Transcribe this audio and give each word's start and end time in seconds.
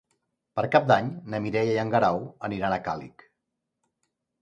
Per 0.59 0.63
Cap 0.75 0.87
d'Any 0.91 1.11
na 1.35 1.43
Mireia 1.47 1.75
i 1.77 1.79
en 1.83 1.93
Guerau 1.99 2.25
aniran 2.51 2.79
a 2.79 2.83
Càlig. 2.91 3.31